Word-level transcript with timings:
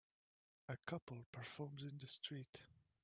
A 0.67 0.75
couple 0.87 1.27
performs 1.31 1.83
in 1.83 1.99
the 1.99 2.07
street. 2.07 2.63